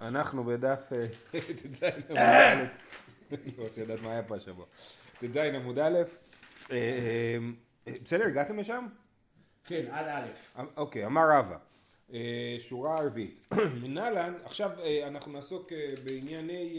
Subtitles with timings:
[0.00, 1.06] אנחנו בדף אה,
[1.56, 2.64] ט"ז עמוד א',
[3.32, 4.66] אני רוצה לדעת מה היה פה השבוע.
[5.20, 5.98] ט"ז עמוד א',
[6.70, 6.76] אה,
[7.86, 8.86] אה, בסדר, הגעתם לשם?
[9.64, 10.62] כן, עד א'.
[10.76, 11.56] אוקיי, אמר רבא,
[12.60, 13.54] שורה רביעית.
[13.82, 14.70] מנהלן, עכשיו
[15.06, 15.72] אנחנו נעסוק
[16.04, 16.78] בענייני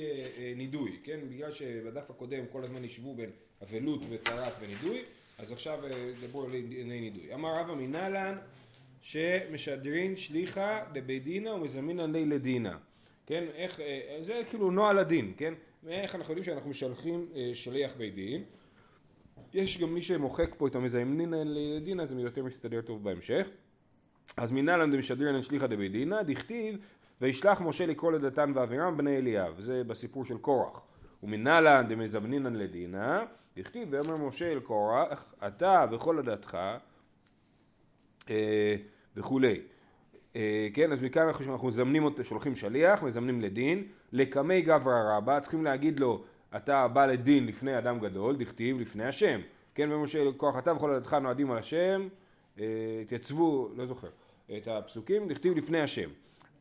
[0.55, 1.20] נידוי, כן?
[1.30, 3.30] בגלל שבדף הקודם כל הזמן ישבו בין
[3.64, 5.04] אבלות וצרת ונידוי,
[5.39, 5.80] אז עכשיו
[6.21, 7.34] דברו על ענייני נידוי.
[7.34, 8.38] אמר רבא מנהלן
[9.06, 12.78] שמשדרין שליחה לבית דינה ומזמינן לי לדינה.
[13.26, 15.54] כן, איך, אה, זה כאילו נוהל הדין, כן?
[15.88, 18.43] איך אנחנו יודעים שאנחנו משלחים אה, שליח בית דין?
[19.54, 23.48] יש גם מי שמוחק פה את המזמנין לדין, אז זה יותר מסתדר טוב בהמשך.
[24.38, 26.78] אז מנהלן דמשדרין שליחא דבית דינא, דכתיב
[27.21, 30.82] וישלח משה לקרוא לדתן ואבירם בני אליאב, זה בסיפור של קורח.
[31.24, 33.23] ומנהלן דמזמנינן לדינא,
[33.58, 36.58] דכתיב ויאמר משה אל קורח, אתה וכל עדתך
[38.30, 38.76] אה,
[39.16, 39.61] וכולי.
[40.36, 45.64] אה, כן, אז מכאן אנחנו מזמנים אותו, שולחים שליח, מזמנים לדין, לקמי גברא רבא, צריכים
[45.64, 46.23] להגיד לו,
[46.56, 49.40] אתה בא לדין לפני אדם גדול, דכתיב לפני השם.
[49.75, 52.08] כן, ומשה כוח אתה וכל עדתך נועדים על השם,
[52.59, 52.66] אה,
[53.02, 54.08] התייצבו, לא זוכר,
[54.58, 56.09] את הפסוקים, דכתיב לפני השם.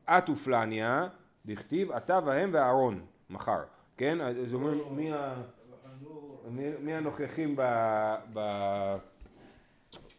[0.05, 1.09] את ופלניה,
[1.47, 3.63] דכתיב אתה והם ואהרון, מחר.
[3.97, 5.43] כן, אז אומרים, מי, ה...
[6.51, 7.63] מי, מי הנוכחים ב...
[8.33, 8.41] ב...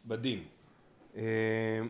[0.05, 0.43] בדין.
[1.17, 1.81] אה,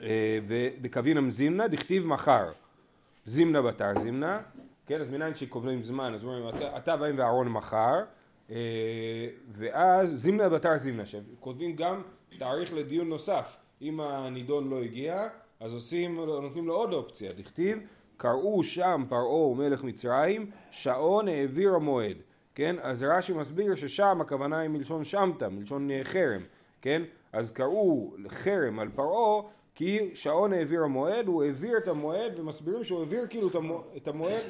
[0.46, 2.52] ודקבינם זימנה, דכתיב מחר.
[3.24, 4.40] זימנה בתר זימנה,
[4.86, 6.44] כן, אז מנין שקובעים זמן, אז אומרים,
[6.76, 8.02] אתה, והאם ואהרון מחר,
[8.50, 8.56] אה,
[9.48, 12.02] ואז זימנה בתר זימנה, שכותבים גם
[12.38, 15.28] תאריך לדיון נוסף, אם הנידון לא הגיע,
[15.60, 17.78] אז עושים, נותנים לו עוד אופציה, דכתיב,
[18.16, 22.16] קראו שם פרעה מלך מצרים, שעון העביר המועד,
[22.54, 26.42] כן, אז רש"י מסביר ששם הכוונה היא מלשון שמטה, מלשון חרם,
[26.82, 27.02] כן,
[27.32, 29.42] אז קראו חרם על פרעה
[29.74, 33.48] כי שעון העביר המועד, הוא העביר את המועד ומסבירים שהוא העביר כאילו
[33.96, 34.42] את המועד,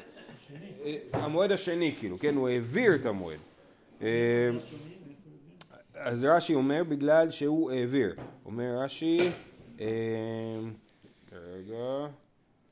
[0.85, 3.39] אה, המועד השני כאילו, כן, הוא העביר את המועד.
[4.01, 4.49] אה,
[5.95, 8.15] אז רש"י אומר בגלל שהוא העביר,
[8.45, 9.29] אומר רש"י,
[9.79, 9.87] אה,
[11.31, 12.07] רגע,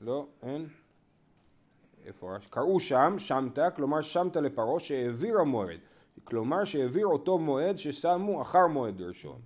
[0.02, 0.68] לא, אין,
[2.06, 2.50] איפה רש"י?
[2.50, 5.80] קראו שם, שמתה, כלומר שמתה לפרעה שהעביר המועד,
[6.24, 9.40] כלומר שהעביר אותו מועד ששמו אחר מועד ראשון.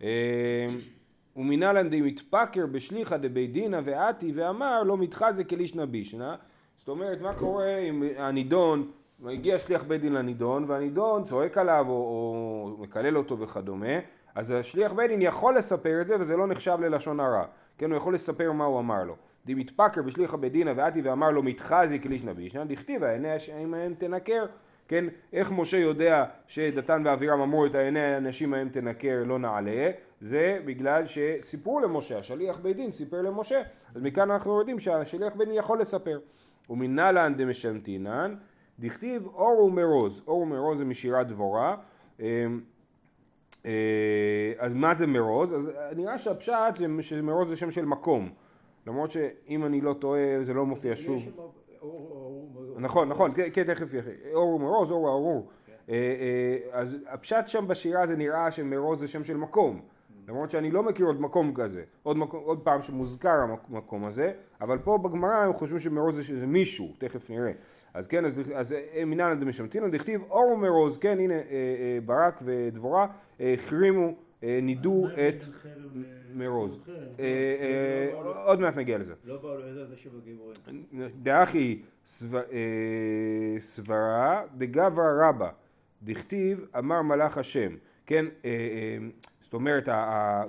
[0.00, 0.06] אמ,
[1.36, 6.34] ומנהלן דמתפקר בשליחא דבית דינא ועתי ואמר לא מתחזה כלישנא בישנא
[6.76, 8.90] זאת אומרת מה קורה אם הנידון
[9.26, 13.98] הגיע שליח בית דין לנידון והנידון צועק עליו או, או מקלל אותו וכדומה
[14.34, 17.44] אז השליח בית דין יכול לספר את זה וזה לא נחשב ללשון הרע.
[17.78, 19.16] כן הוא יכול לספר מה הוא אמר לו.
[19.46, 24.46] דמתפקר בשליחא בית דינא ועתי ואמר לו מתחזה כלישנא בישנא דכתיב העיני השם ההם תנקר.
[24.88, 30.58] כן, איך משה יודע שדתן ואבירם אמרו את העיני האנשים ההם תנקר לא נעלה, זה
[30.64, 33.62] בגלל שסיפרו למשה, השליח בית דין סיפר למשה,
[33.94, 36.18] אז מכאן אנחנו יודעים שהשליח בית דין יכול לספר.
[36.70, 38.34] ומנהלן דמשנתינן,
[38.78, 41.76] דכתיב אור ומרוז, אור ומרוז זה משירת דבורה,
[42.20, 42.60] אמ,
[44.58, 45.54] אז מה זה מרוז?
[45.54, 48.30] אז נראה שהפשט זה שמרוז זה שם של מקום,
[48.86, 51.22] למרות שאם אני לא טועה זה לא מופיע שוב.
[52.76, 54.10] נכון, נכון, כן, כן תכף יחי.
[54.32, 55.48] אור ומרוז, אור וארור.
[55.66, 55.72] כן.
[55.88, 59.80] אה, אה, אז הפשט שם בשירה זה נראה שמרוז זה שם של מקום.
[60.30, 63.36] למרות שאני לא מכיר עוד מקום כזה, עוד, מקום, עוד פעם שמוזכר
[63.68, 67.52] המקום הזה, אבל פה בגמרא הם חושבים שמרוז זה, זה מישהו, תכף נראה.
[67.94, 71.34] אז כן, אז, אז אה, מינן דמשמתינא דכתיב אור ומרוז, כן, הנה
[72.04, 73.06] ברק ודבורה
[73.40, 75.44] החרימו, נידו את
[76.34, 76.86] מרוז.
[78.44, 79.14] עוד מעט נגיע לזה.
[79.24, 80.56] לא באו לידע זה שבגיבורים.
[81.22, 81.82] דאחי
[83.58, 85.50] סברה דגברא רבא,
[86.02, 87.72] דכתיב אמר מלאך השם,
[88.06, 88.98] כן, אה, אה,
[89.50, 89.88] זאת אומרת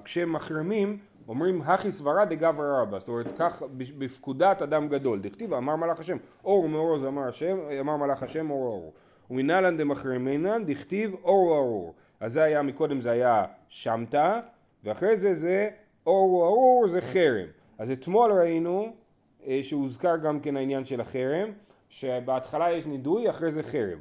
[0.03, 0.97] כשהם מחרימים
[1.28, 6.17] אומרים הכי סברה דגברא רבא, זאת אומרת כך בפקודת אדם גדול, דכתיב אמר מלאך השם,
[6.44, 8.94] אור ומאור אמר השם, אמר מלאך השם אור אור,
[9.29, 14.39] ומנהלן דמחרימינן דכתיב אור ארור, אז זה היה מקודם זה היה שמטה,
[14.84, 15.69] ואחרי זה זה
[16.06, 17.47] אור ארור זה חרם,
[17.78, 18.94] אז אתמול ראינו
[19.48, 21.50] אה, שהוזכר גם כן העניין של החרם,
[21.89, 24.00] שבהתחלה יש נידוי, אחרי זה חרם.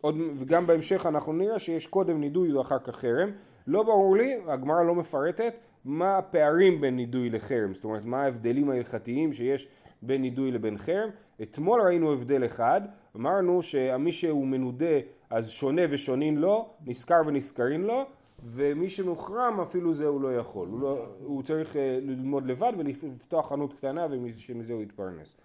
[0.00, 3.30] עוד, וגם בהמשך אנחנו נראה שיש קודם נידוי ואחר כך חרם.
[3.66, 5.54] לא ברור לי, הגמרא לא מפרטת,
[5.84, 9.68] מה הפערים בין נידוי לחרם, זאת אומרת מה ההבדלים ההלכתיים שיש
[10.02, 11.08] בין נידוי לבין חרם.
[11.42, 12.80] אתמול ראינו הבדל אחד,
[13.16, 15.00] אמרנו שמי שהוא מנודה
[15.30, 18.04] אז שונה ושונין לו, נשכר ונשכרין לו,
[18.44, 23.48] ומי שמוחרם אפילו זה הוא לא יכול, הוא, לא, הוא צריך אה, ללמוד לבד ולפתוח
[23.48, 25.36] חנות קטנה ומזה הוא יתפרנס.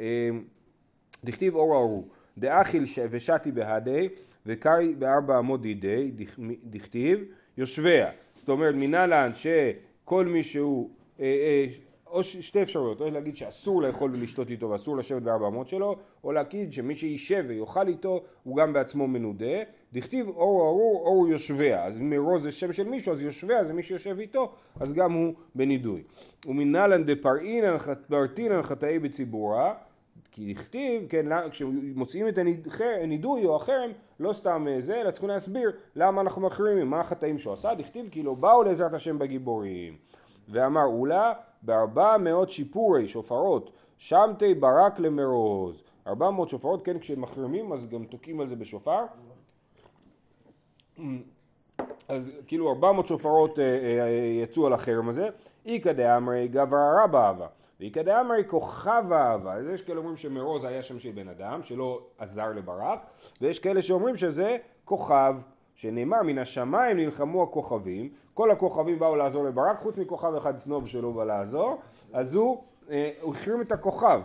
[0.00, 0.30] אה,
[1.24, 2.04] דכתיב אור אורו,
[2.38, 4.08] דאכיל ושתי בהדי
[4.46, 6.10] וקרי בארבע אמות דידי,
[6.64, 7.24] דכתיב
[7.56, 8.10] יושביה.
[8.36, 10.90] זאת אומרת מנהלן שכל מי שהוא
[12.10, 16.32] או שתי אפשרויות, או להגיד שאסור לאכול ולשתות איתו ואסור לשבת בארבע אמות שלו, או
[16.32, 19.62] להגיד שמי שישב ויאכל איתו הוא גם בעצמו מנודה.
[19.92, 23.82] דכתיב אור ארור אור יושביה, אז מרוז זה שם של מישהו, אז יושביה זה מי
[23.82, 26.02] שיושב איתו, אז גם הוא בנידוי.
[26.46, 27.76] ומנהלן דפרעינן
[28.08, 29.74] פרטינן חטאי בציבורה,
[30.32, 32.38] כי דכתיב, כן, כשמוצאים את
[33.02, 33.90] הנידוי או החרם,
[34.20, 38.08] לא סתם אה, זה, אלא צריכים להסביר למה אנחנו מחרימים, מה החטאים שהוא עשה, דכתיב
[38.10, 39.96] כאילו באו לעזרת השם בגיבורים.
[40.48, 41.32] ואמר אולה
[41.62, 45.82] בארבע מאות שיפורי שופרות שמתי ברק למרוז.
[46.06, 49.04] ארבע מאות שופרות כן כשמחרימים אז גם תוקעים על זה בשופר.
[52.08, 54.08] אז כאילו ארבע מאות שופרות אה, אה,
[54.42, 55.28] יצאו על החרם הזה.
[55.66, 57.46] איכא דאמרי גברא רבא אהבה
[57.80, 62.00] ואיכא דאמרי כוכב אהבה אז יש כאלה אומרים שמרוז היה שם של בן אדם שלא
[62.18, 63.00] עזר לברק
[63.40, 65.36] ויש כאלה שאומרים שזה כוכב
[65.74, 71.10] שנאמר מן השמיים נלחמו הכוכבים, כל הכוכבים באו לעזור לברק חוץ מכוכב אחד סנוב שלא
[71.10, 71.78] בא לעזור,
[72.12, 74.22] אז הוא, אה, הוא החרים את הכוכב.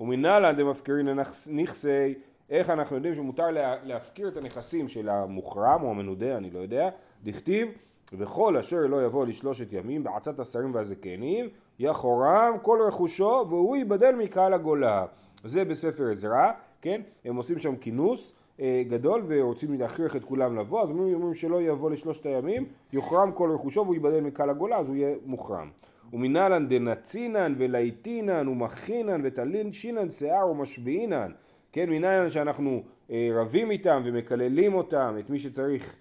[0.00, 1.08] ומנהלן דמפקירין
[1.50, 2.14] נכסי,
[2.50, 6.88] איך אנחנו יודעים שמותר לה, להפקיר את הנכסים של המוחרם או המנודה, אני לא יודע,
[7.24, 7.68] דכתיב
[8.12, 11.48] וכל אשר לא יבוא לשלושת ימים בעצת השרים והזקנים
[11.78, 15.06] יחורם כל רכושו והוא ייבדל מקהל הגולה.
[15.44, 16.50] זה בספר עזרא,
[16.82, 17.00] כן?
[17.24, 21.62] הם עושים שם כינוס אה, גדול ורוצים להכריח את כולם לבוא, אז אומרים, אומרים שלא
[21.62, 25.70] יבוא לשלושת הימים, יוחרם כל רכושו והוא ייבדל מקהל הגולה, אז הוא יהיה מוחרם.
[26.12, 31.30] ומנהלן דנצינן ולהיטינן ומכינן וטלין שינן שיער ומשביעינן,
[31.72, 35.96] כן, מנהלן שאנחנו אה, רבים איתם ומקללים אותם, את מי שצריך,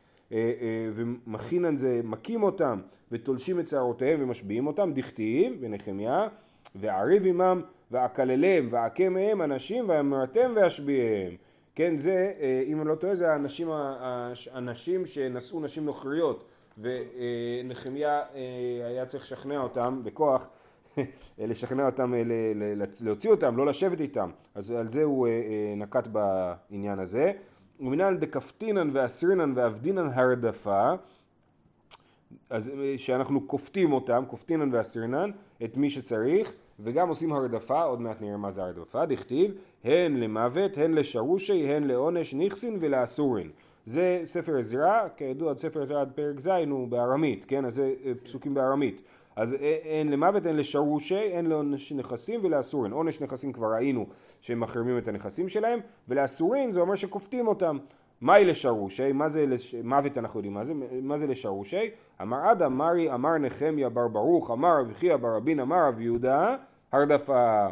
[0.93, 2.79] ומכינן זה מכים אותם,
[3.11, 6.27] ותולשים את שערותיהם ומשביעים אותם, דכתיב בנחמיה,
[6.75, 7.61] ועריב עמם
[7.91, 11.35] ואקללם ואכה מהם אנשים ואמרתם ואשביעם
[11.75, 16.45] כן, זה, אה, אם אני לא טועה, זה האנשים, האנשים שנשאו נשים נוכריות,
[16.77, 20.47] ונחמיה אה, היה צריך לשכנע אותם בכוח,
[21.37, 22.21] לשכנע אותם, אה,
[23.01, 25.27] להוציא אותם, לא לשבת איתם, אז על זה הוא
[25.77, 27.31] נקט בעניין הזה.
[27.79, 30.93] ומנהל דקפטינן ואסרינן ואבדינן הרדפה,
[32.49, 35.29] אז שאנחנו כופתים אותם, כופתינן ואסרינן,
[35.63, 39.51] את מי שצריך, וגם עושים הרדפה, עוד מעט נראה מה זה הרדפה, דכתיב
[39.83, 43.49] הן למוות, הן לשרושי, הן לעונש נכסין ולאסורין.
[43.85, 47.65] זה ספר עזרא, כידוע ספר עזרא עד פרק ז' הוא בארמית, כן?
[47.65, 49.01] אז זה אה, פסוקים בארמית.
[49.35, 49.55] אז
[49.99, 52.91] הן למוות, הן לשרושי, הן לעונש נכסים ולאסורין.
[52.91, 54.05] עונש נכסים כבר ראינו
[54.41, 55.79] שהם מחרימים את הנכסים שלהם,
[56.09, 57.77] ולאסורין זה אומר שכופתים אותם.
[58.21, 59.11] מהי לשרושי?
[59.11, 59.75] מה זה לש...
[59.83, 60.73] מוות אנחנו יודעים מה זה?
[61.01, 61.89] מה זה לשרושי?
[62.21, 66.55] אמר עדה מרי אמר נחמיה בר ברוך אמר רב חייא בר רבין אמר רב יהודה
[66.91, 67.67] הרדפה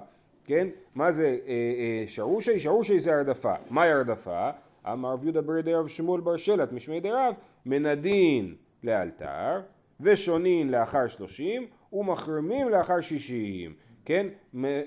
[0.46, 0.68] כן?
[0.96, 2.60] מה זה אה, אה, שרושי?
[2.60, 3.54] שרושי זה הרדפה.
[3.70, 4.50] מהי הרדפה?
[4.94, 7.34] אמר רב יהודה ברי רב שמואל בר שלט משמי דרב
[7.66, 9.62] מנדין לאלתר
[10.00, 13.74] ושונין לאחר שלושים ומחרימים לאחר שישים
[14.06, 14.28] כן?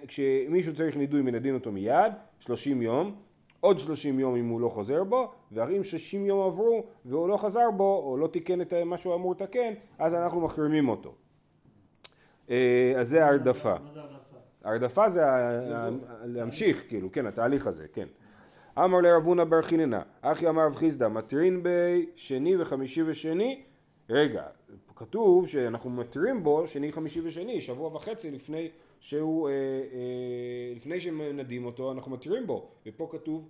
[0.06, 3.14] כשמישהו צריך נידוי מנדין אותו מיד שלושים יום
[3.60, 7.70] עוד שלושים יום אם הוא לא חוזר בו, ואם שישים יום עברו והוא לא חזר
[7.76, 11.14] בו, או לא תיקן את מה שהוא אמור לתקן, אז אנחנו מחרימים אותו.
[12.50, 13.74] אה, אז זה ההרדפה.
[14.64, 15.22] הרדפה זה
[16.24, 18.06] להמשיך, כאילו, כן, התהליך הזה, כן.
[18.78, 23.62] אמר לרב הונא בר חיננה, אחי אמר רב חיסדא, מתרין בי שני וחמישי ושני,
[24.10, 24.42] רגע,
[24.96, 28.68] כתוב שאנחנו מתירים בו שני, חמישי ושני, שבוע וחצי לפני
[29.00, 33.48] שהוא, אה, אה, לפני שמנדים אותו, אנחנו מתירים בו, ופה כתוב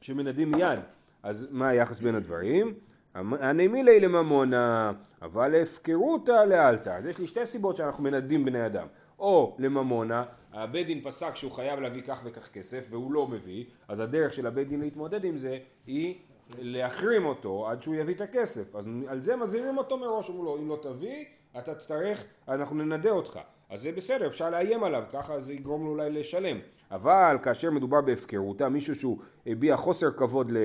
[0.00, 0.78] שמנדים מיד,
[1.22, 2.74] אז מה היחס בין הדברים?
[3.14, 6.92] הנמילי לממונה, אבל הפקרותה לאלתר.
[6.92, 8.86] אז יש לי שתי סיבות שאנחנו מנדים בני אדם.
[9.18, 14.00] או לממונה, הבית דין פסק שהוא חייב להביא כך וכך כסף והוא לא מביא, אז
[14.00, 16.14] הדרך של הבית דין להתמודד עם זה היא
[16.58, 18.76] להחרים אותו עד שהוא יביא את הכסף.
[18.76, 21.24] אז על זה מזהירים אותו מראש, אומרים לו אם לא תביא
[21.58, 23.38] אתה תצטרך, אנחנו ננדה אותך.
[23.70, 26.56] אז זה בסדר, אפשר לאיים עליו, ככה זה יגרום לו אולי לשלם.
[26.90, 30.56] אבל כאשר מדובר בהפקרותה, מישהו שהוא הביע חוסר כבוד ל...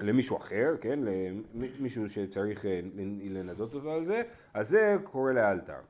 [0.00, 0.98] למישהו אחר, כן,
[1.54, 2.80] למישהו שצריך אה,
[3.30, 4.22] לנדות אותו על זה,
[4.54, 5.80] אז זה קורה לאלתר.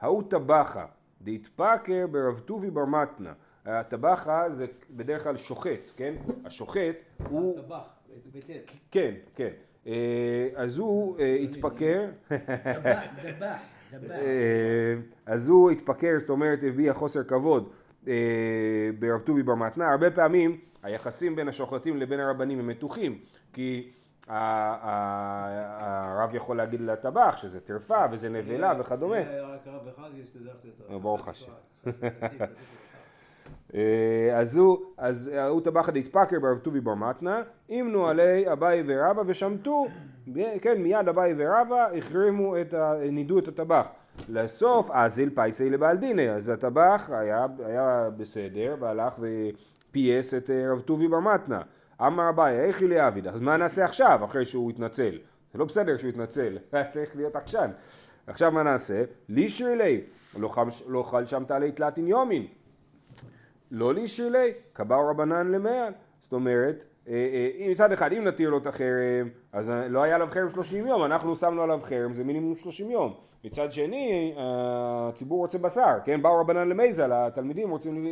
[0.00, 0.86] ההוא טבחה,
[1.20, 3.32] דהתפקר ברב טובי בר מתנה.
[3.64, 6.14] הטבחה זה בדרך כלל שוחט, כן?
[6.44, 6.96] השוחט
[7.28, 7.58] הוא...
[8.90, 9.50] כן, כן.
[9.86, 12.06] אה, אז הוא אה, התפקר...
[12.30, 13.00] דבח,
[13.92, 14.16] דבח.
[15.26, 17.70] אז הוא התפקר, זאת אומרת הביע חוסר כבוד
[18.98, 19.90] ברב טובי בר מתנה.
[19.90, 23.18] הרבה פעמים היחסים בין השוחטים לבין הרבנים הם מתוחים,
[23.52, 23.90] כי
[24.28, 29.16] הרב יכול להגיד לטבח שזה טרפה וזה נבלה וכדומה.
[31.02, 31.52] ברוך השם.
[33.74, 33.80] אה,
[34.38, 39.86] ההוא, ההוא טבחא דאיתפקר ברב טובי בר מתנה, אימנו עליה אביי ורבא ושמתוהו,
[40.62, 42.74] כן מיד אביי ורבא החרימו את,
[43.12, 43.86] נידו את הטבח.
[44.28, 50.80] לסוף אזל פייסיה לבעל דיניה, אז הטבח היה, היה בסדר והלך ופייס את אה, רב
[50.80, 51.58] טובי בר מתנא.
[52.06, 53.26] אמר אביי, היכי ליעביד?
[53.26, 55.18] אז מה נעשה עכשיו, אחרי שהוא התנצל?
[55.52, 57.70] זה לא בסדר שהוא התנצל, היה צריך להיות עקשן.
[58.26, 59.02] עכשיו מה נעשה?
[59.28, 60.00] לישרי ליה,
[60.38, 62.46] לא חל- לא חל שם תעלי תלתין יומין.
[63.70, 65.92] לא לישר לי, קבעו רבנן למען.
[66.22, 70.02] זאת אומרת, אה, אה, אם מצד אחד אם נתיר לו את החרם, אז אה, לא
[70.02, 73.14] היה עליו חרם 30 יום, אנחנו שמנו עליו חרם, זה מינימום 30 יום.
[73.44, 76.22] מצד שני, הציבור רוצה בשר, כן?
[76.22, 78.06] באו רבנן למייזל, התלמידים רוצים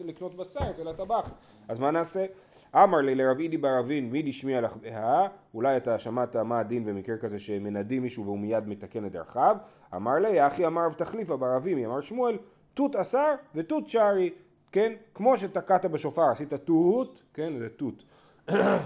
[0.00, 1.34] לקנות בשר אצל הטבח,
[1.68, 2.26] אז מה נעשה?
[2.74, 7.16] אמר לי לרב אידי ברבין, מי דשמיע לך בהא, אולי אתה שמעת מה הדין במקרה
[7.16, 9.56] כזה שמנדים מישהו והוא מיד מתקן את דרכיו,
[9.94, 12.38] אמר לי, אחי אמר רב תחליפה ברבימי, אמר שמואל,
[12.74, 14.30] תות אסר ותות שרי,
[14.74, 14.92] כן?
[15.14, 17.56] כמו שתקעת בשופר, עשית תות, כן?
[17.58, 18.04] זה תות.
[18.50, 18.78] אה,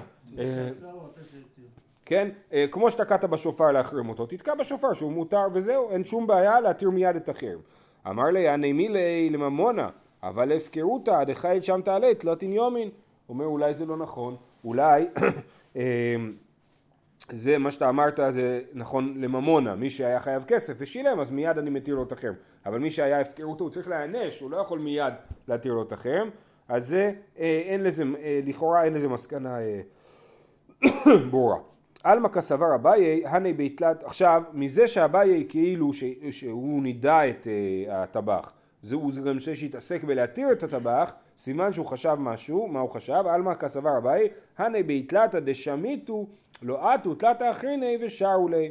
[2.04, 2.28] כן?
[2.52, 6.90] אה, כמו שתקעת בשופר להחרים אותו, תתקע בשופר שהוא מותר וזהו, אין שום בעיה להתיר
[6.90, 7.58] מיד את החרם.
[8.08, 9.88] אמר לי, הנה מילי לממונה,
[10.22, 12.88] אבל הפקרותא דחייל שם תעלה תלתין יומין.
[13.28, 15.08] אומר, אולי זה לא נכון, אולי
[15.76, 16.16] אה,
[17.30, 21.70] זה מה שאתה אמרת זה נכון לממונה, מי שהיה חייב כסף ושילם אז מיד אני
[21.70, 22.34] מתיר לו את החרם,
[22.66, 25.14] אבל מי שהיה הפקרותו הוא צריך להיענש, הוא לא יכול מיד
[25.48, 26.30] להתיר לו את החרם,
[26.68, 29.80] אז זה אה, אין לזה, אה, לכאורה אין לזה מסקנה אה,
[31.30, 31.58] ברורה.
[32.04, 38.52] עלמא כסבר אביי, הני ביתלת, עכשיו מזה שאביי כאילו ש, שהוא נידה את uh, הטבח,
[38.82, 43.22] זה הוא גם זה שהתעסק בלהתיר את הטבח, סימן שהוא חשב משהו, מה הוא חשב?
[43.26, 46.26] עלמא כסבר אביי, הני ביתלתא דשמיטו
[46.62, 48.70] לא עטו תלתא אחריני ושרו לי.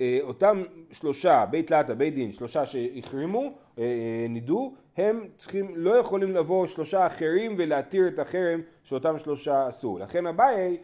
[0.00, 5.96] אה, אותם שלושה, בית תלתא, בית דין, שלושה שהחרימו, אה, אה, נידו, הם צריכים, לא
[5.96, 9.98] יכולים לבוא שלושה אחרים ולהתיר את החרם שאותם שלושה עשו.
[9.98, 10.76] לכן אביי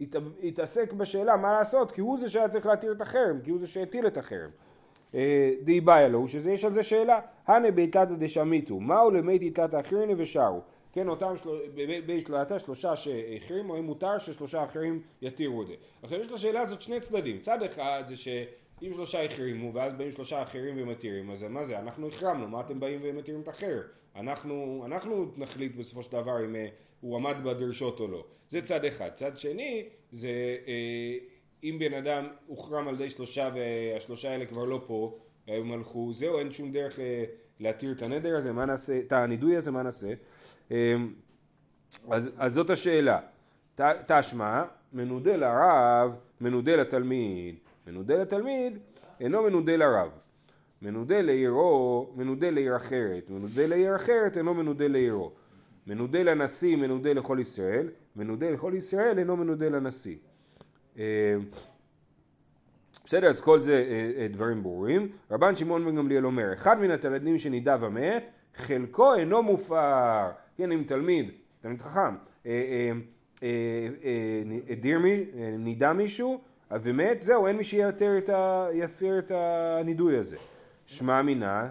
[0.00, 3.58] הת- התעסק בשאלה מה לעשות, כי הוא זה שהיה צריך להתיר את החרם, כי הוא
[3.58, 4.50] זה שהטיל את החרם.
[5.64, 10.14] די באיה לו, שזה יש על זה שאלה, הנה ביתלתא דשמיטו, מהו למי תלתא אחריני
[10.16, 10.60] ושרו.
[10.92, 11.50] כן, אותם של...
[12.06, 15.74] בית תלתא שלושה שהחרימו, האם מותר ששלושה אחרים יתירו את זה.
[16.02, 20.42] עכשיו יש לשאלה הזאת שני צדדים, צד אחד זה שאם שלושה החרימו ואז באים שלושה
[20.42, 23.82] אחרים ומתירים, אז מה זה, אנחנו החרמנו, מה אתם באים ומתירים את החרם?
[24.16, 26.68] אנחנו, אנחנו נחליט בסופו של דבר אם אה,
[27.00, 28.24] הוא עמד בדרישות או לא.
[28.48, 29.10] זה צד אחד.
[29.14, 31.18] צד שני זה אה,
[31.64, 36.38] אם בן אדם הוחרם על ידי שלושה והשלושה האלה כבר לא פה, הם הלכו, זהו,
[36.38, 37.24] אין שום דרך אה,
[37.60, 40.12] להתיר את הנדר הזה, מה נעשה, את הנידוי הזה, מה נעשה?
[40.70, 40.94] אה,
[42.10, 43.20] אז, אז זאת השאלה.
[44.06, 47.54] תשמע, מנודה לרב, מנודה לתלמיד.
[47.86, 48.78] מנודה לתלמיד
[49.20, 50.10] אינו מנודה לרב.
[50.82, 53.30] מנודה לעירו, מנודה לעיר אחרת.
[53.30, 55.32] מנודה לעיר אחרת אינו מנודה לעירו.
[55.86, 57.88] מנודה לנשיא, מנודה לכל ישראל.
[58.16, 60.16] מנודה לכל ישראל אינו מנודה לנשיא.
[62.96, 65.08] אה, בסדר, אז כל זה אה, אה, דברים ברורים.
[65.30, 70.30] רבן שמעון בן גמליאל אומר, אחד מן התלמידים שנידה ומת, חלקו אינו מופר.
[70.56, 71.30] כן, אם תלמיד,
[71.60, 72.14] תלמיד חכם, אה,
[72.46, 72.92] אה,
[73.42, 73.48] אה,
[74.04, 76.40] אה, הדיר מי, אה, נידה מישהו
[76.82, 78.30] ומת, זהו, אין מי שיפר את,
[79.18, 80.36] את הנידוי הזה.
[80.86, 81.70] שמע מינה,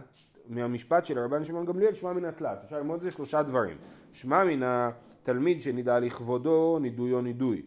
[0.50, 2.62] מהמשפט של רבן שמעון גמליאל, שמע מן התלת.
[2.66, 3.78] אפשר ללמוד את זה שלושה דברים.
[4.14, 7.62] שמע מן התלמיד שנידה לכבודו, נידויו נידוי.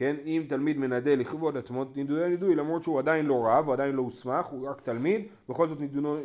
[0.00, 3.94] כן, אם תלמיד מנדה לכבוד עצמו נידוי נידוי למרות שהוא עדיין לא רב, הוא עדיין
[3.94, 5.78] לא הוסמך, הוא רק תלמיד, בכל זאת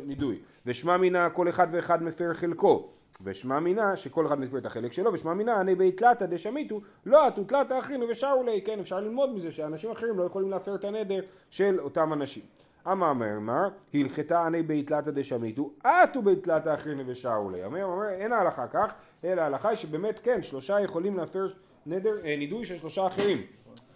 [0.06, 0.38] נידוי.
[0.66, 2.88] ושמע מינה כל אחד ואחד מפר חלקו.
[3.24, 7.26] ושמע מינה שכל אחד מפר את החלק שלו, ושמע מינה אני בי תלתא דשמיטו, לא
[7.26, 10.84] עטו תלתא אחרינו ושרו לי, כן, אפשר ללמוד מזה שאנשים אחרים לא יכולים להפר את
[10.84, 12.42] הנדר של אותם אנשים.
[12.86, 17.64] אמר מרמר, הלכתה אני בי תלתא דשמיטו, עטו בי תלתא אחרינו ושרו לי.
[17.64, 21.46] אומר, אומר, אין ההלכה כך, אלא ההלכה היא שבאמת כן, שלושה יכולים להפר
[21.86, 23.42] נדר, אה, נידוי של שלושה אחרים.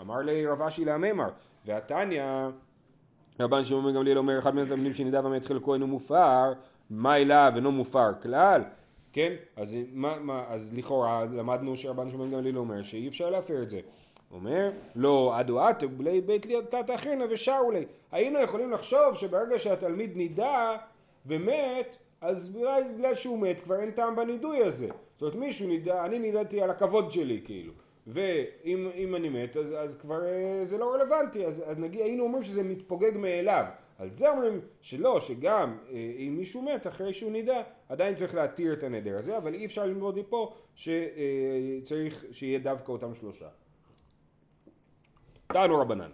[0.01, 1.29] אמר לי רב אשי לעממר,
[1.67, 2.25] והתניא,
[3.41, 6.53] רבן שמעון בן גמליאל אומר, אחד מן התלמידים שנידע ומת חלקו אינו מופר,
[6.91, 8.63] מה אליו אינו מופר כלל,
[9.13, 9.33] כן?
[9.57, 13.71] אז, מה, מה, אז לכאורה למדנו שרבן שמעון בן גמליאל אומר שאי אפשר להפר את
[13.71, 13.81] זה.
[14.31, 17.85] אומר, לא עדו עטו בלי בית תת אחינה ושרו לי.
[18.13, 20.77] היינו יכולים לחשוב שברגע שהתלמיד נידע
[21.27, 22.49] ומת, אז
[22.95, 24.89] בגלל שהוא מת כבר אין טעם בנידוי הזה.
[25.15, 27.73] זאת אומרת מישהו נידע, אני נידעתי על הכבוד שלי כאילו.
[28.13, 32.25] ואם אם אני מת אז, אז כבר אה, זה לא רלוונטי, אז, אז נגיד היינו
[32.25, 33.65] אומרים שזה מתפוגג מאליו.
[33.99, 38.73] על זה אומרים שלא, שגם אה, אם מישהו מת אחרי שהוא נידע, עדיין צריך להתיר
[38.73, 43.49] את הנדר הזה, אבל אי אפשר ללמוד מפה שצריך שיהיה דווקא אותם שלושה.
[45.47, 46.11] תענו רבנן,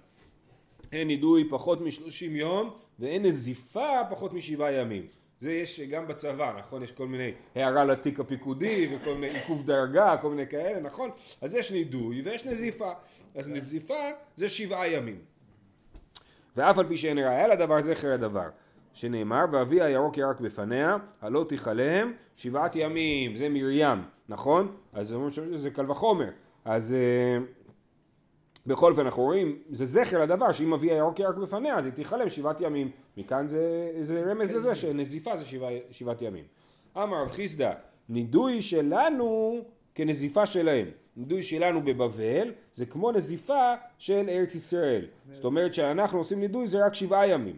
[0.93, 5.07] אין נידוי פחות משלושים יום ואין נזיפה פחות משבעה ימים.
[5.41, 6.83] זה יש גם בצבא, נכון?
[6.83, 11.11] יש כל מיני הערה לתיק הפיקודי וכל מיני עיכוב דרגה, כל מיני כאלה, נכון?
[11.41, 12.93] אז יש נידוי ויש נזיפה.
[13.35, 15.19] אז נזיפה זה שבעה ימים.
[16.57, 18.49] ואף על פי שאין ראיה לדבר זכר הדבר.
[18.93, 24.77] שנאמר, ואבי הירוק ירק בפניה, הלא תכלם שבעת ימים, זה מרים, נכון?
[24.93, 26.29] אז שזה קל וחומר.
[26.65, 27.39] אז אה,
[28.67, 32.31] בכל אופן אנחנו רואים, זה זכר לדבר שאם אבי הירוק ירק בפניה אז היא תיכלם
[32.31, 32.91] שבעת ימים.
[33.17, 36.45] מכאן זה, זה רמז לזה שנזיפה זה שבע, שבעת ימים.
[36.97, 37.73] אמר רב חיסדא,
[38.09, 39.59] נידוי שלנו
[39.95, 40.87] כנזיפה שלהם.
[41.17, 45.07] נידוי שלנו בבבל זה כמו נזיפה של ארץ ישראל.
[45.33, 47.57] זאת אומרת שאנחנו עושים נידוי זה רק שבעה ימים.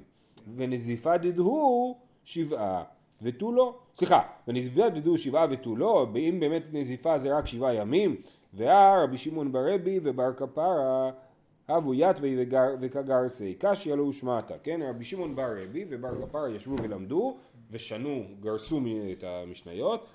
[0.57, 2.85] ונזיפה דדהו שבעה
[3.23, 3.79] ותו לא.
[3.95, 8.17] סליחה, ונזיפה דדהו שבעה ותו לא, אם באמת נזיפה זה רק שבעה ימים,
[8.55, 11.11] ואה רבי שמעון ברבי ובר כפרה
[11.69, 12.47] הבו יתווי
[12.81, 14.81] וכגרסי, קשיא לא הושמעת, כן?
[14.83, 17.37] רבי שמעון בר רבי ובר כפרה ישבו ולמדו
[17.71, 18.81] ושנו, גרסו
[19.13, 20.07] את המשניות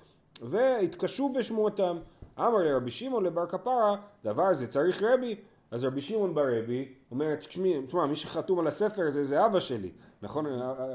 [0.42, 1.98] והתקשו בשמועתם.
[2.38, 5.36] אמר לרבי שמעון לבר כפרה, דבר זה צריך רבי,
[5.70, 9.90] אז רבי שמעון בר רבי אומר, תשמע, מי שחתום על הספר זה, זה אבא שלי,
[10.22, 10.46] נכון?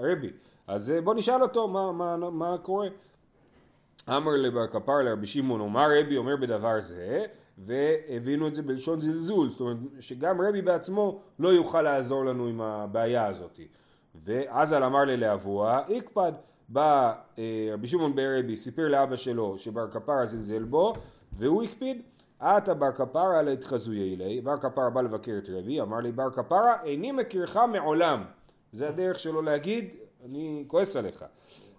[0.02, 0.32] רבי.
[0.68, 2.88] אז בוא נשאל אותו מה, מה, מה קורה.
[4.18, 7.26] אמר לבר כפר לרבי שמעון, אומר רבי אומר בדבר זה,
[7.58, 12.62] והבינו את זה בלשון זלזול, זאת אומרת שגם רבי בעצמו לא יוכל לעזור לנו עם
[12.62, 13.60] הבעיה הזאת.
[14.16, 16.32] ועזל אמר ללהבוה, איקפד,
[16.70, 20.94] בא אה, רבי שמעון ברבי, סיפר לאבא שלו שבר כפרה זלזל בו,
[21.38, 22.02] והוא הקפיד.
[22.40, 26.84] עתה בר כפרה להתחזויה אלי, בר כפרה בא לבקר את רבי, אמר לי בר כפרה,
[26.84, 28.24] איני מכירך מעולם.
[28.72, 29.90] זה הדרך שלו להגיד,
[30.26, 31.26] אני כועס עליך.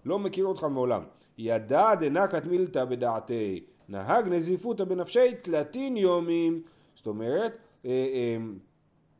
[0.05, 1.03] לא מכיר אותך מעולם.
[1.41, 6.63] ידע דנקת מילתא בדעתי, נהג נזיפותא בנפשי תלתין יומים.
[6.97, 8.37] זאת אומרת, אה, אה,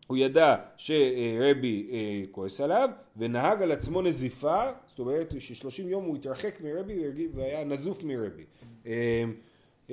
[0.07, 6.17] הוא ידע שרבי אה, כועס עליו ונהג על עצמו נזיפה, זאת אומרת ששלושים יום הוא
[6.17, 8.45] התרחק מרבי והיה נזוף מרבי.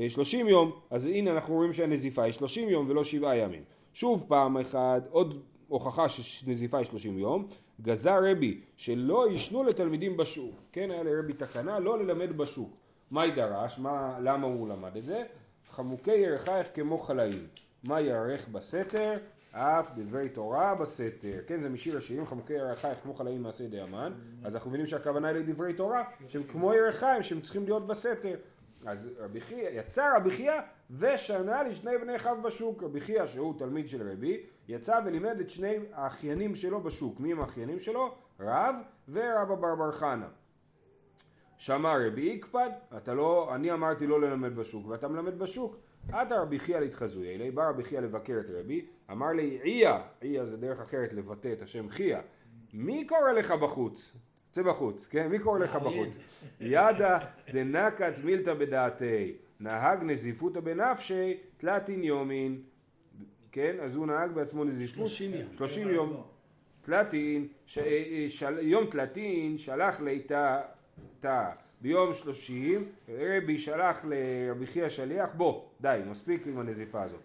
[0.10, 3.64] שלושים יום, אז הנה אנחנו רואים שהנזיפה היא שלושים יום ולא שבעה ימים.
[3.94, 7.48] שוב פעם אחת, עוד הוכחה שנזיפה היא שלושים יום,
[7.82, 12.78] גזר רבי שלא יישנו לתלמידים בשוק, כן היה לרבי תקנה לא ללמד בשוק.
[13.12, 13.80] מה ידרש?
[13.80, 15.24] מה, למה הוא למד את זה?
[15.70, 17.48] חמוקי ירחייך כמו חלאים.
[17.84, 19.14] מה יערך בסתר?
[19.52, 21.40] אף דברי תורה בסתר.
[21.48, 24.14] כן, זה משיר השירים חמוקי ירחייך כמו חלאים מעשה דיאמן.
[24.44, 28.36] אז אנחנו מבינים שהכוונה היא לדברי תורה, שהם כמו ירחיים, שהם צריכים להיות בסתר.
[28.86, 32.84] אז רבי חייא, יצא רבי חייא ושנה לשני בני אחיו בשוק.
[32.84, 37.20] רבי חייא שהוא תלמיד של רבי, יצא ולימד את שני האחיינים שלו בשוק.
[37.20, 38.16] מי הם האחיינים שלו?
[38.40, 38.76] רב
[39.10, 40.28] ורבא בר בר חנה.
[41.58, 45.78] שמע רבי איקפד, אתה לא, אני אמרתי לא ללמד בשוק ואתה מלמד בשוק.
[46.14, 50.46] עתה רבי חייא להתחזוי אלי, בא רבי חייא לבקר את רבי, אמר לי עיה, עיה
[50.46, 52.18] זה דרך אחרת לבטא את השם חייא,
[52.74, 54.18] מי קורא לך בחוץ?
[54.52, 55.28] צא בחוץ, כן?
[55.28, 56.18] מי קורא לך בחוץ?
[56.60, 57.20] ידה
[57.54, 62.62] דנקת מילתא בדעתי, נהג נזיפותא בנפשי תלתין יומין,
[63.58, 63.76] כן?
[63.82, 64.96] אז הוא נהג בעצמו נזיפות.
[65.08, 65.50] שלושים יום.
[65.58, 66.24] שלושים יום.
[66.82, 67.80] תלתין, ש...
[68.30, 68.60] של...
[68.62, 70.62] יום תלתין שלח ליתה
[71.20, 71.50] תא.
[71.82, 77.20] ביום שלושים רבי שלח לרבי חייא שליח בוא די מספיק עם הנזיפה הזאת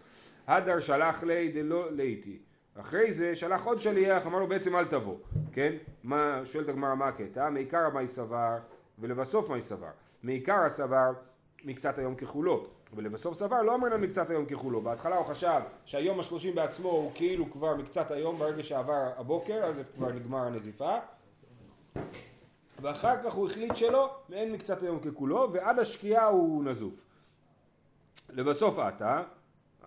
[0.46, 2.38] הדר שלח לי דלא ליתי
[2.74, 5.16] אחרי זה שלח עוד שליח, אמר לו בעצם אל תבוא,
[5.52, 5.72] כן?
[6.02, 7.50] מה, שואלת הגמרא מה הקטע?
[7.50, 8.58] מעיקר מה סבר
[8.98, 9.90] ולבסוף מה סבר.
[10.22, 11.12] מעיקר הסבר
[11.64, 14.80] מקצת היום ככולו, ולבסוף סבר לא אמרנו מקצת היום ככולו.
[14.80, 19.82] בהתחלה הוא חשב שהיום השלושים בעצמו הוא כאילו כבר מקצת היום ברגע שעבר הבוקר, אז
[19.94, 20.98] כבר נגמר הנזיפה.
[22.82, 26.94] ואחר כך הוא החליט שלא, ואין מקצת היום ככולו, ועד השקיעה הוא נזוף.
[28.30, 29.22] לבסוף עתה,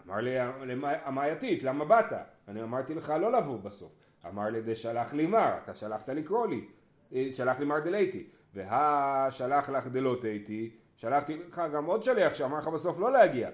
[0.07, 0.35] אמר לי
[0.79, 2.13] המעייתית, למה באת?
[2.47, 3.93] אני אמרתי לך לא לבוא בסוף.
[4.27, 6.67] אמר לי דשלח לי מר, אתה שלחת לקרוא לי,
[7.13, 8.27] אה, שלח לי מר דלייתי.
[8.53, 13.49] והשלח לך דלא תהייתי, שלחתי לך גם עוד שליח שאמר לך בסוף לא להגיע.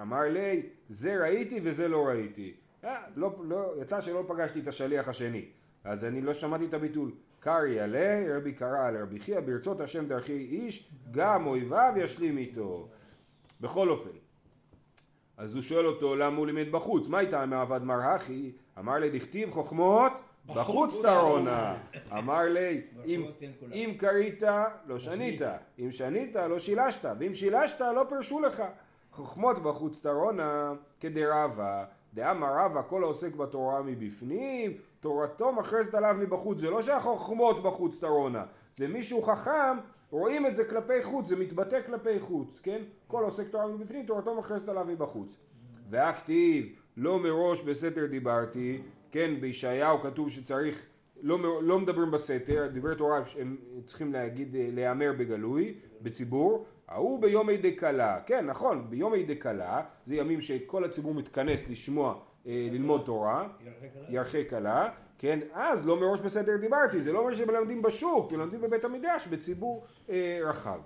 [0.00, 2.54] אמר לי, זה ראיתי וזה לא ראיתי.
[2.84, 5.44] אה, לא, לא, יצא שלא פגשתי את השליח השני,
[5.84, 7.10] אז אני לא שמעתי את הביטול.
[7.40, 12.88] קרעי עלי, רבי קרא על רבי חייא, ברצות השם דרכי איש, גם אויביו ישלים איתו.
[13.60, 14.10] בכל אופן,
[15.36, 18.52] אז הוא שואל אותו למה הוא לימד בחוץ, מה איתה מעבד מר הכי?
[18.78, 20.12] אמר לי דכתיב חוכמות
[20.46, 21.74] בחוץ תרונה.
[22.12, 22.80] אמר לי
[23.72, 24.42] אם קרית
[24.86, 25.40] לא שנית,
[25.78, 28.62] אם שנית לא שילשת, ואם שילשת לא פרשו לך.
[29.12, 36.58] חוכמות בחוץ תרונה כדרבה, דאמר רבה כל העוסק בתורה מבפנים, תורתו מכרזת עליו מבחוץ.
[36.58, 39.78] זה לא שהחוכמות בחוץ תרונה, זה מישהו חכם
[40.10, 42.82] רואים את זה כלפי חוץ, זה מתבטא כלפי חוץ, כן?
[43.06, 45.36] כל עוסק תורה מבפנים, תורתו מכרזת עליו מבחוץ.
[45.90, 50.86] והכתיב, לא מראש בסתר דיברתי, כן, בישעיהו כתוב שצריך,
[51.22, 58.20] לא, לא מדברים בסתר, דברי תורה הם צריכים להגיד, להיאמר בגלוי, בציבור, ההוא ביומי דקלה,
[58.26, 63.48] כן נכון, ביומי דקלה, זה ימים שכל הציבור מתכנס לשמוע אה, ללמוד תורה,
[64.08, 68.84] ירחק עלה, כן, אז לא מראש בסדר דיברתי, זה לא אומר שמלמדים בשוק, מלמדים בבית
[68.84, 70.80] המדרש בציבור אה, רחב.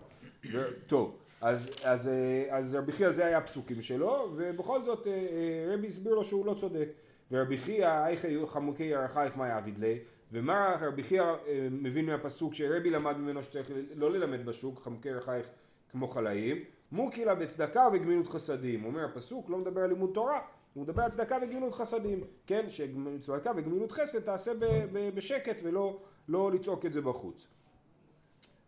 [0.87, 5.75] טוב, אז, אז, אה, אז רבי חייא זה היה הפסוקים שלו, ובכל זאת אה, אה,
[5.75, 6.89] רבי הסביר לו שהוא לא צודק.
[7.31, 9.99] ורבי חייא, איך היו חמוקי ירחייך מה יעביד לי,
[10.33, 11.25] ומה רבי חייא
[11.71, 15.51] מבין מהפסוק שרבי למד ממנו שצריך לא ללמד בשוק, חמוקי ירחייך
[15.91, 16.57] כמו חלאים,
[16.93, 18.85] מוקילה בצדקה וגמילות חסדים.
[18.85, 20.41] אומר הפסוק לא מדבר על לימוד תורה,
[20.75, 22.67] הוא מדבר על צדקה וגמילות חסדים, כן?
[22.69, 27.49] שצדקה וגמילות חסד תעשה ב- ב- בשקט ולא לא לצעוק את זה בחוץ.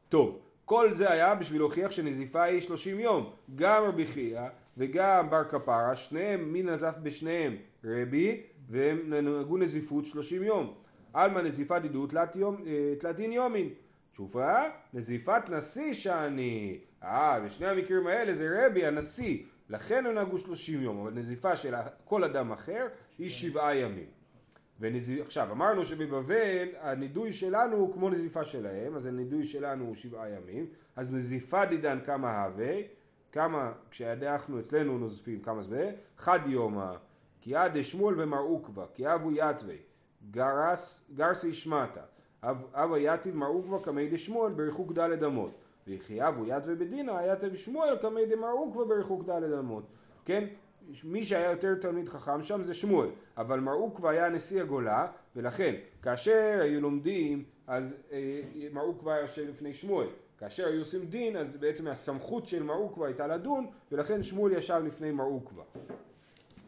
[0.08, 3.30] טוב, כל זה היה בשביל להוכיח שנזיפה היא 30 יום.
[3.54, 4.40] גם רבי חייא
[4.76, 7.56] וגם בר כפרה, שניהם, מי נזף בשניהם?
[7.84, 10.74] רבי, והם נהגו נזיפות 30 יום.
[11.12, 13.68] עלמא נזיפה דידו תלת יום- אה, תלתין יומין.
[14.12, 16.78] תשובה, נזיפת נשיא שאני.
[17.04, 19.38] אה, בשני המקרים האלה זה רבי הנשיא.
[19.68, 22.86] לכן הם נהגו 30 יום, אבל נזיפה של כל אדם אחר
[23.18, 24.17] היא שבעה ימים.
[24.80, 25.20] ונזיפ...
[25.20, 30.66] עכשיו אמרנו שבבבל הנידוי שלנו הוא כמו נזיפה שלהם אז הנידוי שלנו הוא שבעה ימים
[30.96, 32.76] אז נזיפה דידן כמה הווה
[33.32, 35.92] כמה כשאנחנו אצלנו נוזפים כמה זה?
[36.18, 36.92] חד יומא
[37.40, 39.74] כי עד ומר עוקבא כי אבו יתווה
[40.30, 42.00] גרס גרסי שמטה
[42.42, 45.54] אב אבא יתיב מר עוקבא קמי דשמואל בריחוק דלת אמות
[45.88, 49.84] וכי אבו יתווה בדינה יתב שמואל קמי דמר עוקבא בריחוק דלת אמות
[50.24, 50.44] כן
[51.04, 55.74] מי שהיה יותר תלמיד חכם שם זה שמואל, אבל מר עוקבא היה נשיא הגולה, ולכן
[56.02, 58.40] כאשר היו לומדים, אז אה,
[58.72, 60.06] מר עוקבא היה יושב לפני שמואל.
[60.38, 64.82] כאשר היו עושים דין, אז בעצם הסמכות של מר עוקבא הייתה לדון, ולכן שמואל ישב
[64.86, 65.62] לפני מר עוקבא.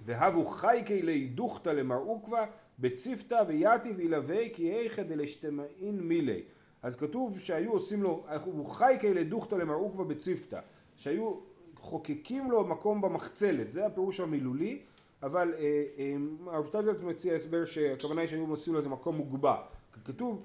[0.04, 2.46] והבו חייקי להידוכתא למר עוקבא,
[2.78, 6.42] בציפתא ויתיב ילווה כי איכא דלשתמאין מילי.
[6.83, 10.61] אז כתוב שהיו עושים לו, הוא חייקי לדוכתא למר עוקבא בציפתא,
[10.96, 11.35] שהיו
[11.80, 14.78] חוקקים לו מקום במחצלת, זה הפירוש המילולי,
[15.22, 16.14] אבל אה, אה,
[16.46, 19.56] הרב שטייזלץ מציע הסבר שהכוונה היא שהיו עושים לו איזה מקום מוגבע.
[20.04, 20.42] כתוב,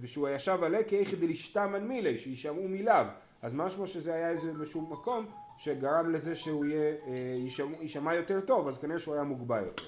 [0.00, 3.06] ושהוא ישב עליה כאיכא דלשתמן מילי, שישמעו מיליו,
[3.42, 5.26] אז משמע שזה היה איזה משהו מקום
[5.58, 7.36] שגרם לזה שהוא יהיה, אה,
[7.80, 9.84] יישמע, יותר טוב, אז כנראה שהוא היה מוגבע יותר.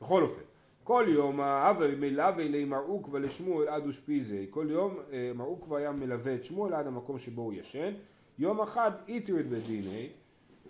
[0.00, 0.42] בכל אופן,
[0.84, 4.98] כל יום האב מלווה למר עוקבא לשמואל עד אושפיזי, כל יום
[5.34, 7.94] מר עוקבא היה מלווה את שמואל עד המקום שבו הוא ישן,
[8.38, 10.08] יום אחד איתרד בדיני,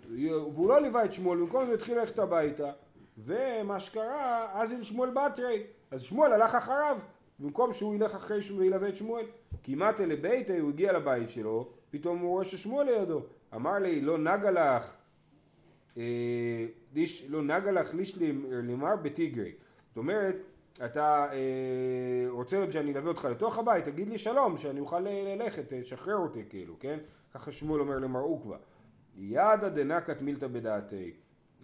[0.09, 2.71] והוא לא ליווה את שמואל, במקום זה התחיל ללכת הביתה,
[3.17, 6.97] ומה שקרה, אז אל שמואל בתרי, אז שמואל הלך אחריו,
[7.39, 9.25] במקום שהוא ילך אחרי שהוא ילווה את שמואל.
[9.63, 13.21] כמעט אל ביתה, הוא הגיע לבית שלו, פתאום הוא רואה ששמואל לידו.
[13.55, 14.95] אמר לי, לא נגה לך,
[15.97, 16.65] אה,
[17.29, 19.51] לא נגה לך לישלים לימר בטיגרי.
[19.87, 20.35] זאת אומרת,
[20.85, 26.15] אתה אה, רוצה שאני אלווה אותך לתוך הבית, תגיד לי שלום, שאני אוכל ללכת, תשחרר
[26.15, 26.97] אותי כאילו, כן?
[27.33, 28.57] ככה שמואל אומר למר עוקבא.
[29.15, 31.13] ידא דנקת מילתא בדעתי.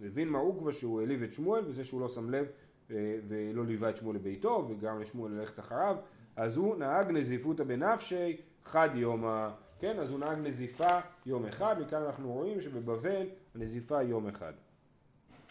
[0.02, 2.46] הבין מר שהוא העליב את שמואל בזה שהוא לא שם לב
[2.90, 5.96] אה, ולא ליווה את שמואל לביתו וגרם לשמואל ללכת אחריו,
[6.36, 9.48] אז הוא נהג נזיפותא בנפשי חד יומא.
[9.78, 14.52] כן, אז הוא נהג נזיפה יום אחד, מכאן אנחנו רואים שבבבל הנזיפה יום אחד.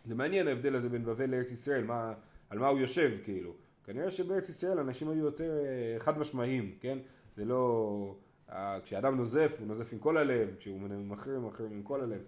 [0.06, 2.14] זה מעניין ההבדל הזה בין בבל לארץ ישראל, מה,
[2.50, 3.54] על מה הוא יושב כאילו.
[3.84, 6.98] כנראה שבארץ ישראל אנשים היו יותר אה, חד משמעיים, כן?
[7.36, 8.16] זה לא...
[8.54, 12.22] אה, כשאדם נוזף, הוא נוזף עם כל הלב, כשהוא הוא מחרים עם כל הלב.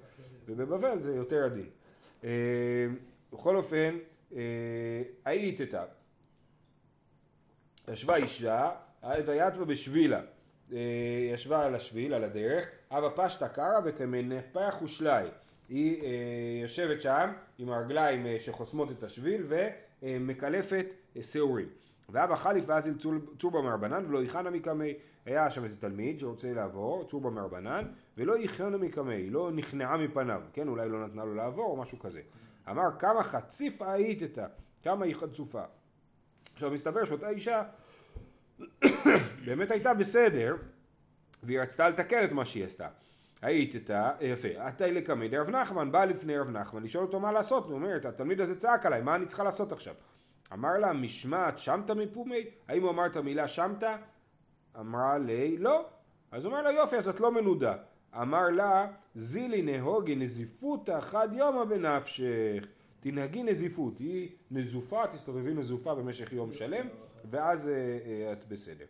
[0.45, 1.69] ובבבל זה יותר עדין.
[2.23, 2.29] אה,
[3.33, 3.97] בכל אופן,
[4.35, 4.41] אה,
[5.25, 5.73] היית את.
[7.93, 8.71] ישבה אישה,
[9.25, 10.21] ויתווה בשבילה.
[11.33, 15.27] ישבה על השביל, על הדרך, אבא פשטה קרא וכמנפח ושלי.
[15.69, 16.03] היא
[16.61, 19.47] יושבת שם עם הרגליים שחוסמות את השביל
[20.01, 21.69] ומקלפת שעורים.
[22.09, 22.93] ואבא חליף ואז עם
[23.39, 24.93] צורבה מרבנן ולא יכנה מקמי.
[25.25, 27.85] היה שם איזה תלמיד שרוצה לעבור, צורבה מרבנן,
[28.17, 32.21] ולא יכנה מקמי, לא נכנעה מפניו, כן, אולי לא נתנה לו לעבור או משהו כזה.
[32.69, 34.37] אמר כמה חציף היית
[34.83, 35.63] כמה היא חצופה.
[36.53, 37.63] עכשיו מסתבר שאותה אישה
[39.45, 40.55] באמת הייתה בסדר,
[41.43, 42.87] והיא רצתה לתקן את מה שהיא עשתה.
[43.41, 47.65] היית איתה, יפה, עתה לקמי דרב נחמן, בא לפני רב נחמן לשאול אותו מה לעשות,
[47.65, 49.93] הוא אומר, התלמיד הזה צעק עליי, מה אני צריכה לעשות עכשיו?
[50.53, 52.43] אמר לה, משמעת שמת מפומי?
[52.67, 53.83] האם הוא אמר את המילה שמת?
[54.79, 55.85] אמרה לי, לא.
[56.31, 57.75] אז הוא אומר לה, יופי, אז את לא מנודה.
[58.21, 62.65] אמר לה, זילי נהוגי נזיפותא חד יומא בנפשך.
[62.99, 66.87] תנהגי נזיפות, היא נזופה, תסתובבי נזופה במשך יום שלם,
[67.29, 68.85] ואז אה, אה, את בסדר.